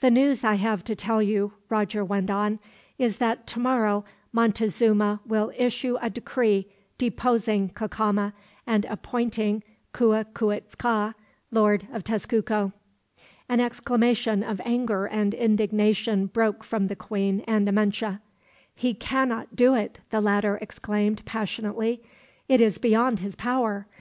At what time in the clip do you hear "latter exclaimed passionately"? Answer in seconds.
20.20-22.02